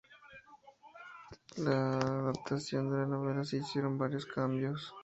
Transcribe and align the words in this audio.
En 1.57 1.65
la 1.65 1.99
adaptación 1.99 2.89
de 2.89 2.97
la 3.01 3.05
novela 3.05 3.43
se 3.45 3.57
hicieron 3.57 3.99
varios 3.99 4.25
cambios. 4.25 4.91